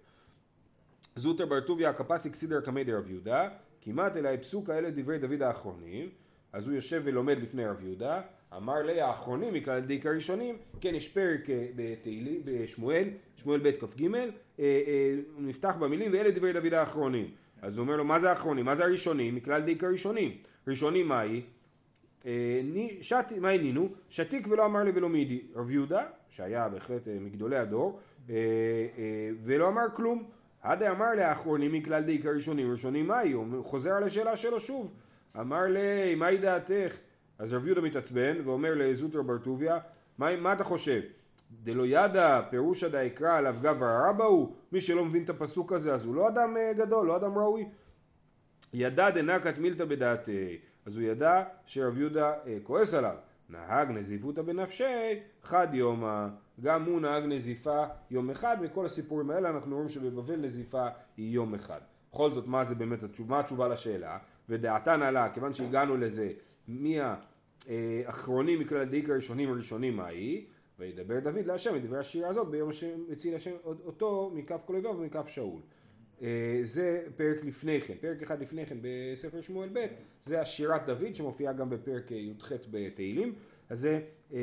[1.16, 3.50] זוטר בר טוביה הקפסיק סידר קמי דרב יהודה,
[3.82, 6.10] כמעט אליי פסוק האלה דברי דוד האחרונים,
[6.54, 8.22] אז הוא יושב ולומד לפני רב יהודה,
[8.54, 14.06] אמר לי האחרונים מכלל דיק הראשונים, כן יש פרק אה, בתהילי, בשמואל, שמואל ב' כ"ג,
[14.16, 14.24] אה,
[14.60, 17.32] אה, נפתח במילים ואלה דברי דוד האחרונים.
[17.62, 18.66] אז הוא אומר לו מה זה האחרונים?
[18.66, 19.36] מה זה הראשונים?
[19.36, 20.32] מכלל דיק הראשונים.
[20.68, 21.42] ראשונים מהי?
[22.26, 23.50] אה, ני- שתי, מה?
[24.10, 25.42] שתיק ולא אמר לי ולא מידי.
[25.56, 28.00] רב יהודה, שהיה בהחלט מגדולי הדור,
[29.44, 30.24] ולא אמר כלום.
[30.64, 33.32] הדה אמר לאחרונים מכלל דעיקר ראשונים, ראשונים מהי?
[33.32, 34.94] הוא חוזר על השאלה שלו שוב.
[35.40, 36.96] אמר לי, מהי דעתך?
[37.40, 39.78] אז רב יהודה מתעצבן ואומר לזוטר בר טוביה,
[40.18, 41.02] מה, מה אתה חושב?
[41.64, 44.56] דלא ידע פירושא דאקרא עליו גברא רבא הוא?
[44.72, 47.66] מי שלא מבין את הפסוק הזה אז הוא לא אדם אה, גדול, לא אדם ראוי.
[48.74, 53.16] ידע דנקת מילתא בדעתי, אז הוא ידע שרב יהודה אה, כועס עליו.
[53.50, 56.28] נהג נזיפותא בנפשי חד יומא,
[56.62, 61.56] גם הוא נהג נזיפה יום אחד, מכל הסיפורים האלה אנחנו רואים שבבבל נזיפה היא יום
[61.56, 61.80] אחד.
[62.12, 64.18] בכל זאת מה זה באמת התשובה, מה התשובה לשאלה,
[64.50, 66.32] ודעתן עלה, כיוון שהגענו לזה,
[66.68, 70.46] מי האחרונים מכלל דעיקר הראשונים הראשונים מה היא,
[70.80, 75.28] וידבר דוד להשם את דברי השירה הזאת ביום שהציל השם אותו מכף כל אויביו ומכף
[75.28, 75.62] שאול.
[76.22, 79.86] אה, זה פרק לפני כן, פרק אחד לפני כן בספר שמואל ב'
[80.24, 83.36] זה השירת דוד שמופיעה גם בפרק אה, י"ח בתהילים,
[83.70, 84.02] אז זה,
[84.34, 84.40] אה,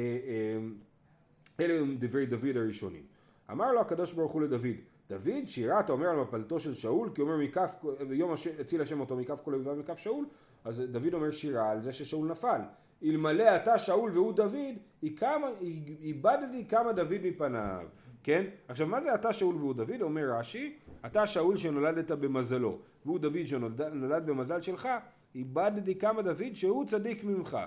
[1.61, 3.03] אלה הם דברי דוד הראשונים.
[3.51, 4.67] אמר לו הקדוש ברוך הוא לדוד,
[5.13, 7.77] דוד שירה אתה אומר על מפלתו של שאול כי אומר מכף,
[8.09, 10.27] ביום הש- הציל השם אותו מכף כל אויביו ומכף שאול,
[10.65, 12.61] אז דוד אומר שירה על זה ששאול נפל.
[13.05, 14.75] אלמלא אתה שאול והוא דוד,
[16.01, 17.87] איבדתי כמה דוד מפניו,
[18.23, 18.45] כן?
[18.69, 20.03] עכשיו מה זה אתה שאול והוא דוד?
[20.03, 24.89] אומר רש"י, אתה שאול שנולדת במזלו, והוא דוד שנולד נולד במזל שלך,
[25.35, 27.59] איבדתי כמה דוד שהוא צדיק ממך.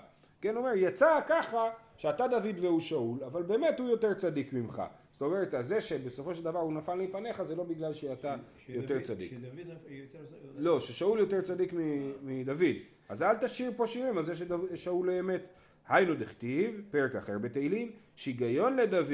[0.42, 1.64] כן, אומר, יצא ככה
[1.98, 4.82] שאתה דוד והוא שאול, אבל באמת הוא יותר צדיק ממך.
[5.16, 8.36] זאת אומרת, זה שבסופו של דבר הוא נפל מפניך זה לא בגלל שאתה
[8.70, 9.32] יותר שדוד- צדיק.
[9.32, 10.20] שדוד יותר...
[10.58, 12.76] לא, ששאול יותר צדיק מ- מדוד.
[13.10, 15.42] אז אל תשאיר פה שירים על זה ששאול אמת.
[15.88, 19.12] היינו דכתיב, פרק אחר בתהילים, שיגיון לדוד,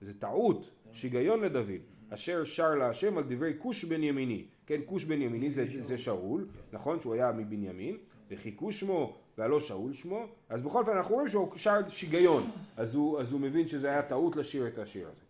[0.00, 1.70] זה טעות, שיגיון לדוד,
[2.10, 4.44] אשר שר להשם על דברי כוש בן ימיני.
[4.66, 7.00] כן, כוש בן ימיני זה, זה שאול, נכון?
[7.00, 7.96] שהוא היה מבנימין,
[8.30, 12.42] וחיכו שמו והלא שאול שמו, אז בכל אופן אנחנו רואים שהוא שר שיגיון,
[12.76, 15.22] אז הוא, אז הוא מבין שזה היה טעות לשיר את השיר הזה.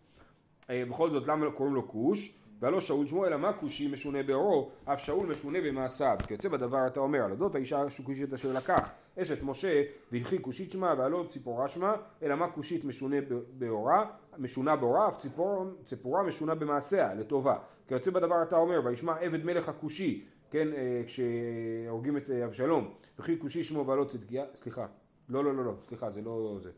[0.69, 2.39] אה, בכל זאת למה קוראים לו כוש?
[2.63, 6.17] והלא שאול שמו אלא מה כושי משונה באורו אף שאול משונה במעשיו.
[6.27, 10.93] כיוצא בדבר אתה אומר על אודות האישה הכושית אשר לקח אשת משה והלכי כושית שמה
[10.97, 13.15] והלא ציפורה שמה אלא מה כושית משונה
[13.57, 14.05] באורה
[14.37, 17.55] משונה באורה אף ציפור, ציפורה משונה במעשיה לטובה.
[17.87, 22.93] כיוצא בדבר אתה אומר וישמע עבד מלך הכושי כן אה, כשהורגים את אה, אבשלום.
[23.19, 24.85] וכי כושי שמו והלא צדקיה סליחה.
[25.29, 26.71] לא לא לא לא סליחה זה לא זה.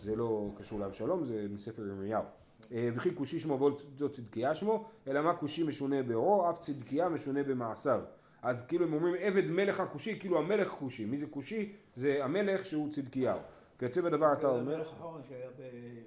[0.00, 2.22] זה לא קשור לאבשלום זה מספר ירמיהו
[2.70, 8.00] וכי כושי שמו ולא צדקיה שמו, אלא מה כושי משונה באורו, אף צדקיה משונה במעשיו.
[8.42, 11.04] אז כאילו הם אומרים עבד מלך הכושי, כאילו המלך כושי.
[11.04, 11.72] מי זה כושי?
[11.94, 13.38] זה המלך שהוא צדקיהו.
[13.78, 15.62] כיוצא בדבר אתה אומר, המלך האחרון שהיה ב...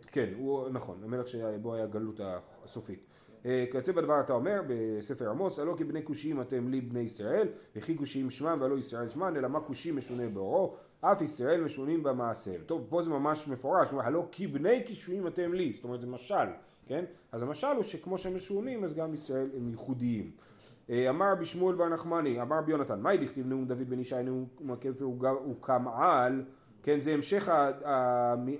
[0.07, 2.19] כן, הוא נכון, המלך שבו היה הגלות
[2.63, 2.99] הסופית.
[3.45, 7.47] אה, כיוצא בדבר אתה אומר בספר עמוס, הלא כי בני כושיים אתם לי בני ישראל,
[7.75, 12.62] וכי כושיים שמם והלא ישראל שמם, אלא מה כושי משונה באורו, אף ישראל משונים במעשיהם.
[12.65, 16.47] טוב, פה זה ממש מפורש, הלא כי בני כושיים אתם לי, זאת אומרת זה משל,
[16.88, 17.05] כן?
[17.31, 20.31] אז המשל הוא שכמו שהם משונים, אז גם ישראל הם ייחודיים.
[20.89, 24.23] אה, אמר רבי שמואל בר נחמני, אמר רבי יונתן, מהי דכתיב נאום דוד בן ישי
[24.23, 26.43] נאום הכפר הוא קם על,
[26.85, 27.49] כן, זה המשך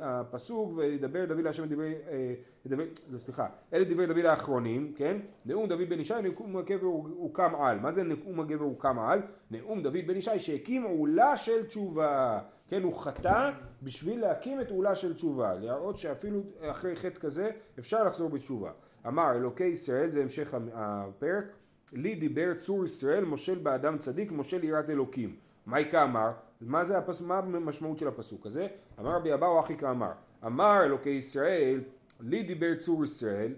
[0.02, 2.34] הפסוק, וידבר דוד להשם את דברי, אה,
[2.66, 7.10] דברי, לא, סליחה, אלה דברי דוד האחרונים, כן, נאום דוד בן ישי, נאום הגבר הוא
[7.16, 9.22] הוא קם על, מה זה נאום הגבר הוא קם על?
[9.52, 13.52] נאום דוד בן ישי שהקים עולה של תשובה, כן, הוא חטא
[13.84, 18.72] בשביל להקים את עולה של תשובה, להראות שאפילו אחרי חטא כזה אפשר לחזור בתשובה.
[19.08, 21.46] אמר אלוקי ישראל, זה המשך הפרק,
[21.94, 25.36] לי דיבר צור ישראל, מושל באדם צדיק, מושל יראת אלוקים.
[25.68, 26.32] מייקה אמר,
[26.62, 27.22] מה, זה הפס...
[27.22, 28.68] מה המשמעות של הפסוק הזה?
[29.00, 30.12] אמר רבי אבאו אחי כאמר,
[30.46, 31.82] אמר אלוקי ישראל,
[32.20, 33.54] לי דיבר צור ישראל,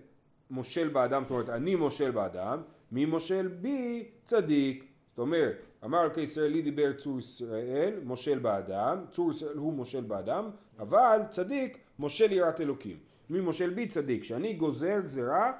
[0.49, 4.85] מושל באדם, זאת אומרת אני מושל באדם, מי מושל בי צדיק.
[5.09, 5.55] זאת אומרת,
[5.85, 11.19] אמר אלוקי ישראל, לי דיבר צור ישראל, מושל באדם, צור ישראל הוא מושל באדם, אבל
[11.29, 12.97] צדיק מושל יראת אלוקים.
[13.29, 15.51] מי מושל בי צדיק, שאני גוזר גזרה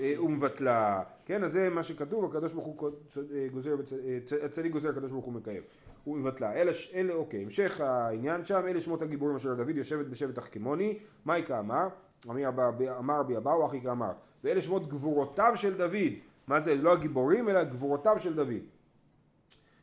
[0.00, 2.90] אה, ומבטלה, כן, אז זה מה שכתוב, הקדוש ברוך הוא
[3.34, 5.62] אה, גוזר, אה, הצדיק גוזר, הקדוש ברוך הוא מקיים,
[6.04, 10.38] הוא מבטלה, אלה, אלה, אוקיי, המשך העניין שם, אלה שמות הגיבורים אשר דוד יושבת בשבט
[10.38, 11.88] החכמוני, מייקה אמר,
[12.28, 14.12] אמר רבי אבאו, אחי אמר,
[14.44, 16.12] ואלה שמות גבורותיו של דוד,
[16.46, 18.62] מה זה, לא הגיבורים, אלא גבורותיו של דוד.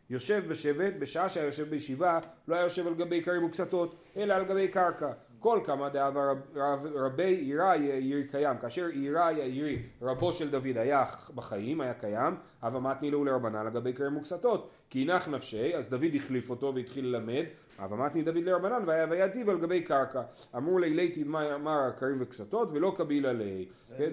[0.10, 4.46] יושב בשבט, בשעה שהיה יושב בישיבה, לא היה יושב על גבי כרים וקסתות, אלא על
[4.46, 5.12] גבי קרקע.
[5.40, 10.78] כל כמה דאבה רב, רב, רבי עירה יאיר קיים, כאשר עירה יאירי רבו של דוד
[10.78, 15.90] היה בחיים, היה קיים, הווה מתני לו לרבנן לגבי כרם וקסתות, כי הנח נפשי, אז
[15.90, 17.46] דוד החליף אותו והתחיל ללמד,
[17.80, 20.22] הווה מתני דוד לרבנן והיה וידיב על גבי קרקע.
[20.56, 23.70] אמרו לי ליתי מה כרים וקסתות ולא קבילה לי.
[23.98, 24.12] כן?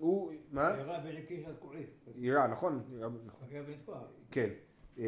[0.00, 0.76] הוא, מה?
[0.78, 1.86] ירה בלקיש התקועי.
[2.14, 2.82] עירה, נכון?
[2.92, 3.48] עירה, נכון.
[4.30, 4.48] כן.
[4.98, 5.04] אה,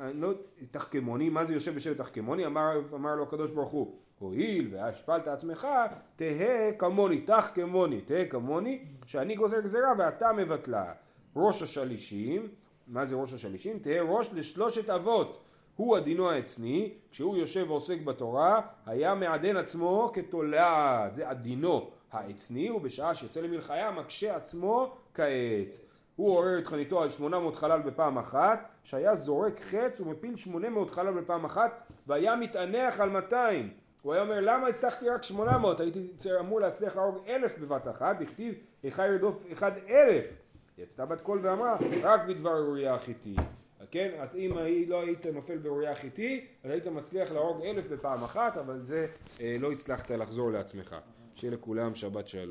[0.00, 0.32] אה, לא,
[0.70, 2.46] תחכמוני, מה זה יושב בשבט תחכמוני?
[2.46, 5.68] אמר, אמר לו הקדוש ברוך הוא, הואיל והשפלת עצמך,
[6.16, 10.92] תהא כמוני, תחכמוני, תהא כמוני, שאני גוזר גזירה ואתה מבטלה.
[11.36, 12.48] ראש השלישים,
[12.86, 13.78] מה זה ראש השלישים?
[13.78, 15.40] תהא ראש לשלושת אבות.
[15.76, 23.14] הוא הדינו העצני, כשהוא יושב ועוסק בתורה, היה מעדן עצמו כתולעת, זה הדינו העצני, ובשעה
[23.14, 25.93] שיוצא למלחיה מקשה עצמו כעץ.
[26.16, 31.12] הוא עורר את חניתו על 800 חלל בפעם אחת, שהיה זורק חץ ומפיל 800 חלל
[31.12, 33.70] בפעם אחת, והיה מתענח על 200.
[34.02, 35.80] הוא היה אומר, למה הצלחתי רק 800?
[35.80, 40.36] הייתי אמור להצליח להרוג אלף בבת אחת, הכתיב, איכה ירדוף אחד אלף.
[40.78, 43.36] יצאה בת קול ואמרה, רק בדבר אוריה החיתי.
[43.90, 44.50] כן, את אם
[44.88, 49.06] לא היית נופל באוריה החיתי, אז היית מצליח להרוג אלף בפעם אחת, אבל זה
[49.40, 50.96] אה, לא הצלחת לחזור לעצמך.
[51.34, 52.50] שיהיה לכולם שבת שלום.